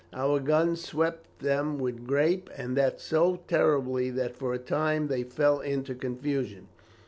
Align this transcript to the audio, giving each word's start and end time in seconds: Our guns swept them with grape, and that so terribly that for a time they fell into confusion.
Our 0.13 0.39
guns 0.39 0.83
swept 0.83 1.41
them 1.41 1.77
with 1.77 2.07
grape, 2.07 2.49
and 2.57 2.75
that 2.75 2.99
so 2.99 3.35
terribly 3.47 4.09
that 4.09 4.35
for 4.35 4.51
a 4.51 4.57
time 4.57 5.05
they 5.09 5.21
fell 5.21 5.59
into 5.59 5.93
confusion. 5.93 6.69